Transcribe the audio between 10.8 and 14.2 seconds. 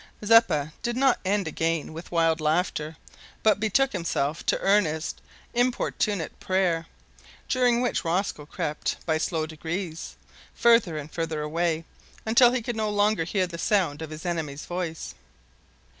and farther away, until he could no longer hear the sound of